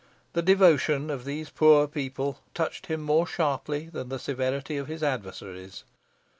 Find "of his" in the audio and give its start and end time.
4.77-5.03